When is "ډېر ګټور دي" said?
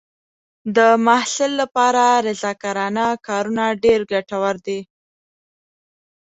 3.83-4.79